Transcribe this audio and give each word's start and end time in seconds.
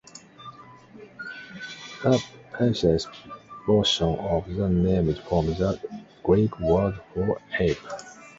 The 2.03 2.25
"pithecus" 2.53 3.05
portion 3.67 4.15
of 4.17 4.47
the 4.51 4.67
name 4.67 5.09
is 5.09 5.19
from 5.19 5.45
the 5.45 5.79
Greek 6.23 6.59
word 6.59 6.99
for 7.13 7.39
"ape". 7.59 7.77